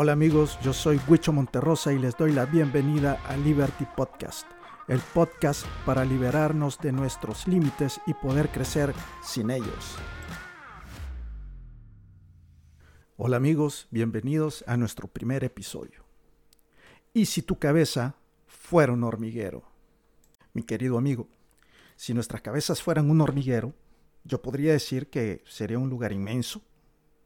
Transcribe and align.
Hola 0.00 0.12
amigos, 0.12 0.60
yo 0.62 0.72
soy 0.72 1.00
Huicho 1.08 1.32
Monterrosa 1.32 1.92
y 1.92 1.98
les 1.98 2.16
doy 2.16 2.30
la 2.30 2.46
bienvenida 2.46 3.20
a 3.26 3.36
Liberty 3.36 3.84
Podcast, 3.96 4.46
el 4.86 5.00
podcast 5.00 5.66
para 5.84 6.04
liberarnos 6.04 6.78
de 6.78 6.92
nuestros 6.92 7.48
límites 7.48 8.00
y 8.06 8.14
poder 8.14 8.48
crecer 8.48 8.94
sin 9.24 9.50
ellos. 9.50 9.96
Hola 13.16 13.38
amigos, 13.38 13.88
bienvenidos 13.90 14.62
a 14.68 14.76
nuestro 14.76 15.08
primer 15.08 15.42
episodio. 15.42 16.04
¿Y 17.12 17.26
si 17.26 17.42
tu 17.42 17.58
cabeza 17.58 18.14
fuera 18.46 18.92
un 18.92 19.02
hormiguero? 19.02 19.64
Mi 20.52 20.62
querido 20.62 20.96
amigo, 20.96 21.26
si 21.96 22.14
nuestras 22.14 22.40
cabezas 22.40 22.80
fueran 22.84 23.10
un 23.10 23.20
hormiguero, 23.20 23.74
yo 24.22 24.40
podría 24.42 24.70
decir 24.70 25.10
que 25.10 25.42
sería 25.44 25.80
un 25.80 25.90
lugar 25.90 26.12
inmenso, 26.12 26.62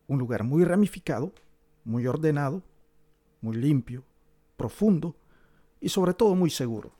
un 0.06 0.18
lugar 0.18 0.42
muy 0.42 0.64
ramificado, 0.64 1.34
muy 1.84 2.06
ordenado, 2.06 2.62
muy 3.40 3.56
limpio, 3.56 4.04
profundo 4.56 5.16
y 5.80 5.88
sobre 5.88 6.14
todo 6.14 6.34
muy 6.34 6.50
seguro. 6.50 6.92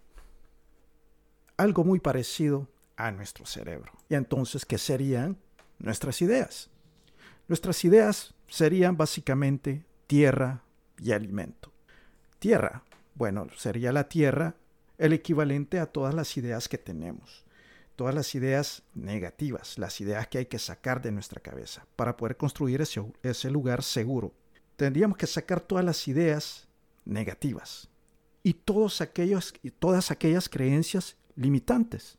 Algo 1.56 1.84
muy 1.84 2.00
parecido 2.00 2.68
a 2.96 3.10
nuestro 3.10 3.46
cerebro. 3.46 3.92
Y 4.08 4.14
entonces, 4.14 4.64
¿qué 4.64 4.78
serían 4.78 5.38
nuestras 5.78 6.20
ideas? 6.22 6.70
Nuestras 7.48 7.84
ideas 7.84 8.34
serían 8.48 8.96
básicamente 8.96 9.84
tierra 10.06 10.62
y 10.98 11.12
alimento. 11.12 11.72
Tierra, 12.38 12.82
bueno, 13.14 13.46
sería 13.56 13.92
la 13.92 14.08
tierra 14.08 14.56
el 14.98 15.12
equivalente 15.12 15.78
a 15.78 15.86
todas 15.86 16.14
las 16.14 16.36
ideas 16.36 16.68
que 16.68 16.78
tenemos 16.78 17.44
todas 17.96 18.14
las 18.14 18.34
ideas 18.34 18.82
negativas, 18.94 19.78
las 19.78 20.00
ideas 20.00 20.26
que 20.28 20.38
hay 20.38 20.46
que 20.46 20.58
sacar 20.58 21.02
de 21.02 21.12
nuestra 21.12 21.40
cabeza 21.40 21.86
para 21.96 22.16
poder 22.16 22.36
construir 22.36 22.80
ese, 22.80 23.00
ese 23.22 23.50
lugar 23.50 23.82
seguro. 23.82 24.32
Tendríamos 24.82 25.16
que 25.16 25.28
sacar 25.28 25.60
todas 25.60 25.84
las 25.84 26.08
ideas 26.08 26.66
negativas 27.04 27.88
y 28.42 28.54
todos 28.54 29.00
aquellos, 29.00 29.54
y 29.62 29.70
todas 29.70 30.10
aquellas 30.10 30.48
creencias 30.48 31.16
limitantes. 31.36 32.18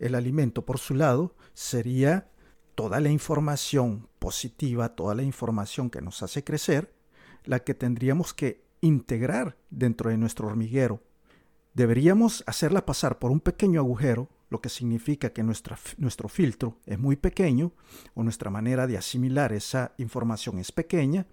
El 0.00 0.16
alimento, 0.16 0.64
por 0.64 0.80
su 0.80 0.96
lado, 0.96 1.36
sería 1.54 2.28
toda 2.74 2.98
la 2.98 3.10
información 3.10 4.08
positiva, 4.18 4.96
toda 4.96 5.14
la 5.14 5.22
información 5.22 5.90
que 5.90 6.02
nos 6.02 6.24
hace 6.24 6.42
crecer, 6.42 6.92
la 7.44 7.60
que 7.60 7.72
tendríamos 7.72 8.34
que 8.34 8.64
integrar 8.80 9.56
dentro 9.70 10.10
de 10.10 10.16
nuestro 10.16 10.48
hormiguero. 10.48 11.00
Deberíamos 11.72 12.42
hacerla 12.48 12.84
pasar 12.84 13.20
por 13.20 13.30
un 13.30 13.38
pequeño 13.38 13.78
agujero 13.78 14.28
lo 14.50 14.60
que 14.60 14.70
significa 14.70 15.32
que 15.32 15.44
nuestro 15.44 16.28
filtro 16.28 16.78
es 16.84 16.98
muy 16.98 17.14
pequeño 17.14 17.70
o 18.14 18.24
nuestra 18.24 18.50
manera 18.50 18.88
de 18.88 18.98
asimilar 18.98 19.52
esa 19.52 19.94
información 19.98 20.58
es 20.58 20.72
pequeña 20.72 21.28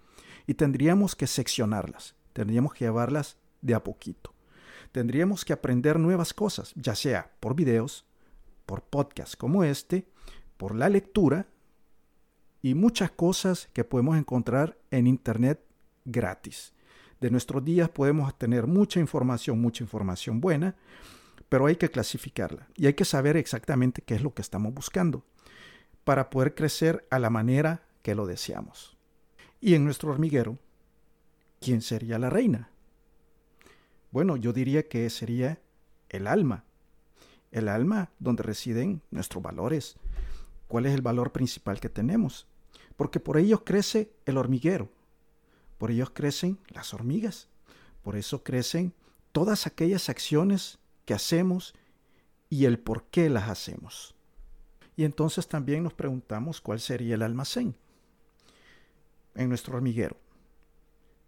y 0.49 0.55
tendríamos 0.55 1.15
que 1.15 1.27
seccionarlas, 1.27 2.15
tendríamos 2.33 2.73
que 2.73 2.85
llevarlas 2.85 3.37
de 3.61 3.75
a 3.75 3.83
poquito. 3.83 4.33
Tendríamos 4.91 5.45
que 5.45 5.53
aprender 5.53 5.99
nuevas 5.99 6.33
cosas, 6.33 6.73
ya 6.75 6.95
sea 6.95 7.29
por 7.39 7.53
videos, 7.55 8.07
por 8.65 8.81
podcasts 8.81 9.35
como 9.35 9.63
este, 9.63 10.07
por 10.57 10.73
la 10.73 10.89
lectura 10.89 11.45
y 12.63 12.73
muchas 12.73 13.11
cosas 13.11 13.69
que 13.73 13.83
podemos 13.83 14.17
encontrar 14.17 14.79
en 14.89 15.05
Internet 15.05 15.63
gratis. 16.03 16.73
De 17.21 17.29
nuestros 17.29 17.63
días 17.63 17.89
podemos 17.89 18.35
tener 18.35 18.65
mucha 18.65 18.99
información, 18.99 19.61
mucha 19.61 19.83
información 19.83 20.41
buena, 20.41 20.75
pero 21.47 21.67
hay 21.67 21.75
que 21.75 21.91
clasificarla 21.91 22.67
y 22.73 22.87
hay 22.87 22.95
que 22.95 23.05
saber 23.05 23.37
exactamente 23.37 24.01
qué 24.01 24.15
es 24.15 24.23
lo 24.23 24.33
que 24.33 24.41
estamos 24.41 24.73
buscando 24.73 25.23
para 26.03 26.31
poder 26.31 26.55
crecer 26.55 27.05
a 27.11 27.19
la 27.19 27.29
manera 27.29 27.83
que 28.01 28.15
lo 28.15 28.25
deseamos. 28.25 28.98
Y 29.61 29.75
en 29.75 29.83
nuestro 29.83 30.11
hormiguero, 30.11 30.57
¿quién 31.59 31.81
sería 31.81 32.19
la 32.19 32.29
reina? 32.29 32.69
Bueno, 34.11 34.37
yo 34.37 34.53
diría 34.53 34.87
que 34.87 35.09
sería 35.09 35.59
el 36.09 36.27
alma. 36.27 36.63
El 37.51 37.67
alma 37.67 38.11
donde 38.19 38.43
residen 38.43 39.01
nuestros 39.11 39.43
valores. 39.43 39.95
¿Cuál 40.67 40.85
es 40.85 40.93
el 40.93 41.01
valor 41.01 41.31
principal 41.31 41.79
que 41.79 41.89
tenemos? 41.89 42.47
Porque 42.95 43.19
por 43.19 43.37
ellos 43.37 43.61
crece 43.65 44.11
el 44.25 44.37
hormiguero. 44.37 44.89
Por 45.77 45.91
ellos 45.91 46.11
crecen 46.11 46.59
las 46.69 46.93
hormigas. 46.93 47.47
Por 48.03 48.15
eso 48.15 48.43
crecen 48.43 48.93
todas 49.31 49.67
aquellas 49.67 50.09
acciones 50.09 50.79
hacemos 51.13 51.73
y 52.49 52.65
el 52.65 52.79
por 52.79 53.03
qué 53.05 53.29
las 53.29 53.49
hacemos. 53.49 54.15
Y 54.95 55.05
entonces 55.05 55.47
también 55.47 55.83
nos 55.83 55.93
preguntamos 55.93 56.61
cuál 56.61 56.79
sería 56.79 57.15
el 57.15 57.21
almacén 57.21 57.75
en 59.39 59.47
nuestro 59.49 59.77
hormiguero. 59.77 60.17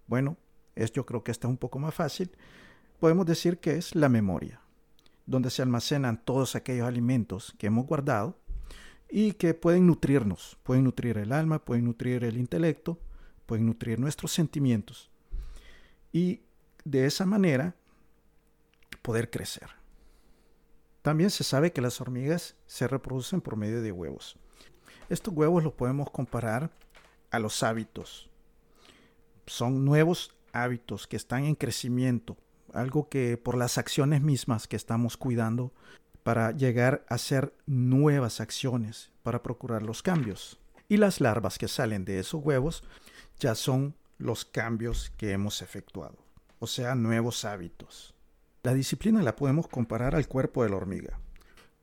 Bueno, 0.06 0.38
es, 0.76 0.92
yo 0.92 1.06
creo 1.06 1.24
que 1.24 1.32
está 1.32 1.48
un 1.48 1.58
poco 1.58 1.80
más 1.80 1.96
fácil. 1.96 2.30
Podemos 3.00 3.26
decir 3.26 3.60
que 3.60 3.78
es 3.78 3.96
la 3.96 4.10
memoria, 4.10 4.60
donde 5.26 5.50
se 5.50 5.62
almacenan 5.62 6.22
todos 6.24 6.56
aquellos 6.56 6.88
alimentos 6.88 7.56
que 7.58 7.68
hemos 7.68 7.88
guardado 7.88 8.38
y 9.10 9.34
que 9.34 9.54
pueden 9.54 9.88
nutrirnos, 9.88 10.58
pueden 10.64 10.84
nutrir 10.84 11.18
el 11.18 11.32
alma, 11.32 11.64
pueden 11.64 11.86
nutrir 11.86 12.26
el 12.26 12.38
intelecto, 12.38 13.00
pueden 13.46 13.66
nutrir 13.66 13.98
nuestros 13.98 14.34
sentimientos. 14.34 15.10
Y 16.12 16.42
de 16.84 17.06
esa 17.06 17.26
manera 17.26 17.76
poder 19.02 19.30
crecer. 19.30 19.70
También 21.02 21.30
se 21.30 21.46
sabe 21.46 21.72
que 21.72 21.82
las 21.82 22.02
hormigas 22.02 22.56
se 22.68 22.88
reproducen 22.90 23.40
por 23.40 23.56
medio 23.56 23.82
de 23.82 23.94
huevos. 23.94 24.36
Estos 25.10 25.34
huevos 25.34 25.64
los 25.64 25.74
podemos 25.74 26.10
comparar 26.12 26.72
a 27.32 27.40
los 27.40 27.64
hábitos. 27.64 28.30
Son 29.48 29.84
nuevos 29.84 30.36
hábitos 30.54 31.08
que 31.08 31.16
están 31.16 31.46
en 31.46 31.56
crecimiento, 31.56 32.38
algo 32.74 33.10
que 33.10 33.38
por 33.38 33.58
las 33.58 33.78
acciones 33.78 34.22
mismas 34.22 34.68
que 34.68 34.76
estamos 34.76 35.18
cuidando 35.18 35.74
para 36.24 36.52
llegar 36.52 37.06
a 37.10 37.16
hacer 37.16 37.54
nuevas 37.66 38.40
acciones, 38.40 39.12
para 39.24 39.42
procurar 39.42 39.82
los 39.82 40.04
cambios. 40.04 40.60
Y 40.88 40.98
las 40.98 41.22
larvas 41.22 41.58
que 41.58 41.68
salen 41.68 42.06
de 42.06 42.20
esos 42.20 42.44
huevos 42.44 42.84
ya 43.40 43.56
son 43.56 43.96
los 44.18 44.46
cambios 44.46 45.12
que 45.18 45.32
hemos 45.32 45.62
efectuado, 45.62 46.18
o 46.60 46.68
sea, 46.68 46.96
nuevos 46.96 47.44
hábitos. 47.44 48.14
La 48.62 48.74
disciplina 48.74 49.24
la 49.24 49.36
podemos 49.36 49.68
comparar 49.68 50.16
al 50.16 50.28
cuerpo 50.28 50.64
de 50.64 50.70
la 50.70 50.76
hormiga. 50.76 51.20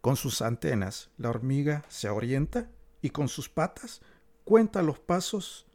Con 0.00 0.14
sus 0.14 0.42
antenas, 0.42 1.10
la 1.16 1.30
hormiga 1.30 1.84
se 1.88 2.08
orienta 2.08 2.70
y 3.02 3.10
con 3.10 3.28
sus 3.28 3.48
patas 3.48 4.00
cuenta 4.48 4.80
los 4.80 4.98
pasos 4.98 5.66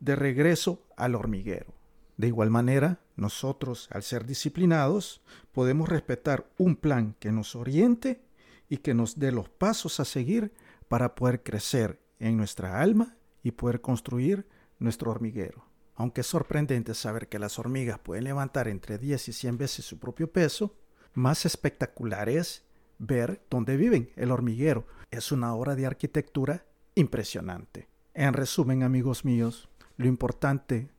de 0.00 0.14
regreso 0.14 0.82
al 0.98 1.14
hormiguero. 1.14 1.72
De 2.18 2.26
igual 2.26 2.50
manera, 2.50 3.00
nosotros, 3.16 3.88
al 3.90 4.02
ser 4.02 4.26
disciplinados, 4.26 5.22
podemos 5.50 5.88
respetar 5.88 6.46
un 6.58 6.76
plan 6.76 7.16
que 7.20 7.32
nos 7.32 7.56
oriente 7.56 8.20
y 8.68 8.76
que 8.76 8.92
nos 8.92 9.18
dé 9.18 9.32
los 9.32 9.48
pasos 9.48 9.98
a 9.98 10.04
seguir 10.04 10.52
para 10.88 11.14
poder 11.14 11.42
crecer 11.42 12.02
en 12.18 12.36
nuestra 12.36 12.82
alma 12.82 13.16
y 13.42 13.52
poder 13.52 13.80
construir 13.80 14.46
nuestro 14.78 15.10
hormiguero. 15.10 15.64
Aunque 15.94 16.20
es 16.20 16.26
sorprendente 16.26 16.92
saber 16.92 17.28
que 17.28 17.38
las 17.38 17.58
hormigas 17.58 17.98
pueden 17.98 18.24
levantar 18.24 18.68
entre 18.68 18.98
10 18.98 19.26
y 19.28 19.32
100 19.32 19.56
veces 19.56 19.86
su 19.86 19.98
propio 19.98 20.30
peso, 20.30 20.76
más 21.14 21.46
espectacular 21.46 22.28
es 22.28 22.62
ver 22.98 23.42
dónde 23.48 23.78
viven, 23.78 24.12
el 24.16 24.32
hormiguero. 24.32 24.86
Es 25.10 25.32
una 25.32 25.54
obra 25.54 25.74
de 25.76 25.86
arquitectura 25.86 26.66
impresionante. 26.94 27.87
En 28.18 28.32
resumen, 28.32 28.82
amigos 28.82 29.24
míos, 29.24 29.68
lo 29.96 30.08
importante 30.08 30.90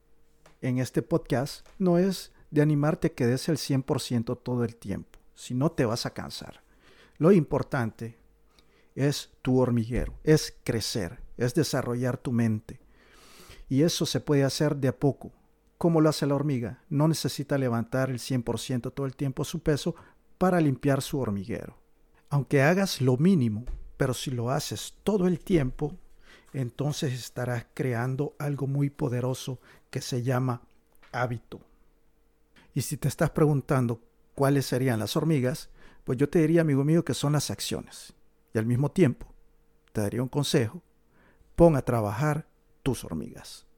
en 0.62 0.78
este 0.78 1.02
podcast 1.02 1.68
no 1.78 1.97
es 1.97 2.31
de 2.50 2.62
animarte 2.62 3.07
a 3.07 3.09
que 3.09 3.28
des 3.28 3.50
el 3.50 3.57
100% 3.57 4.40
todo 4.41 4.63
el 4.63 4.78
tiempo, 4.78 5.19
si 5.35 5.53
no 5.53 5.69
te 5.69 5.84
vas 5.84 6.06
a 6.06 6.13
cansar. 6.13 6.63
Lo 7.18 7.34
importante 7.34 8.18
es 8.96 9.31
tu 9.41 9.59
hormiguero, 9.59 10.13
es 10.24 10.56
crecer, 10.63 11.19
es 11.35 11.53
desarrollar 11.53 12.16
tu 12.16 12.31
mente, 12.31 12.80
y 13.68 13.84
eso 13.84 14.06
se 14.06 14.22
puede 14.22 14.46
hacer 14.46 14.78
de 14.78 14.88
a 14.88 14.97
poco. 14.97 15.34
Como 15.78 16.00
lo 16.00 16.07
hace 16.07 16.25
la 16.25 16.36
hormiga, 16.36 16.86
no 16.88 17.10
necesita 17.10 17.57
levantar 17.57 18.10
el 18.12 18.19
100% 18.19 18.94
todo 18.94 19.06
el 19.06 19.18
tiempo 19.18 19.44
su 19.44 19.60
peso 19.60 19.94
para 20.38 20.62
limpiar 20.62 21.01
su 21.01 21.19
hormiguero. 21.19 21.75
Aunque 22.30 22.62
hagas 22.62 23.01
lo 23.01 23.18
mínimo, 23.18 23.65
pero 23.98 24.13
si 24.13 24.31
lo 24.31 24.51
haces 24.51 24.94
todo 25.04 25.27
el 25.27 25.42
tiempo, 25.42 25.98
entonces 26.54 27.13
estarás 27.13 27.66
creando 27.74 28.36
algo 28.40 28.68
muy 28.68 28.90
poderoso 28.90 29.60
que 29.90 30.01
se 30.01 30.24
llama 30.24 30.62
hábito. 31.12 31.62
Y 32.74 32.81
si 32.81 32.98
te 32.98 33.07
estás 33.07 33.31
preguntando 33.31 34.01
cuáles 34.36 34.66
serían 34.66 35.00
las 35.00 35.16
hormigas, 35.16 35.69
pues 36.04 36.18
yo 36.18 36.30
te 36.30 36.40
diría, 36.40 36.62
amigo 36.62 36.84
mío, 36.84 37.04
que 37.04 37.13
son 37.13 37.34
las 37.34 37.51
acciones. 37.51 38.13
Y 38.54 38.57
al 38.57 38.66
mismo 38.66 38.90
tiempo, 38.90 39.28
te 39.92 40.01
daría 40.01 40.24
un 40.24 40.30
consejo, 40.30 40.81
pon 41.56 41.75
a 41.75 41.81
trabajar 41.81 42.48
tus 42.84 43.04
hormigas. 43.04 43.69